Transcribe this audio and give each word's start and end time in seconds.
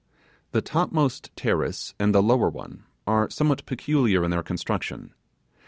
The 0.51 0.63
topmost 0.63 1.29
terrace 1.35 1.93
and 1.99 2.11
the 2.11 2.23
lower 2.23 2.49
one 2.49 2.85
are 3.05 3.29
somewhat 3.29 3.63
peculiar 3.67 4.23
in 4.23 4.31
their 4.31 4.41
construction. 4.41 5.13